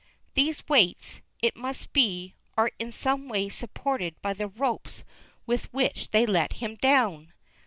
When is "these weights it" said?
0.33-1.55